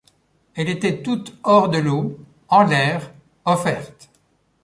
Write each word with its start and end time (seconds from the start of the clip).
Elle 0.55 0.67
était 0.69 1.03
toute 1.03 1.37
hors 1.43 1.69
de 1.69 1.77
l’eau, 1.77 2.17
en 2.49 2.63
l’air, 2.63 3.13
offerte. 3.45 4.09